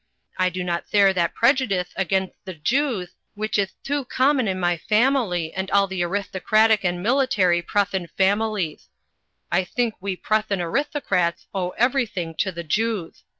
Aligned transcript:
I 0.39 0.49
do 0.49 0.63
not 0.63 0.87
thare 0.89 1.13
that 1.13 1.35
prejudithe 1.35 1.91
against 1.95 2.33
the 2.43 2.55
Jewth, 2.55 3.13
which 3.35 3.59
ith 3.59 3.75
too 3.83 4.03
common 4.05 4.47
in 4.47 4.59
my 4.59 4.75
family 4.77 5.53
and 5.53 5.69
all 5.69 5.85
the 5.85 6.01
arithtocratic 6.01 6.79
and 6.83 7.03
military 7.03 7.61
Prutthian 7.61 8.07
familieth. 8.17 8.87
I 9.51 9.63
think 9.63 9.93
we 9.99 10.17
Pnit 10.17 10.45
thian 10.47 10.59
arithocrats 10.59 11.45
owe 11.53 11.75
everything 11.77 12.33
to 12.39 12.51
the 12.51 12.63
Jewth. 12.63 13.21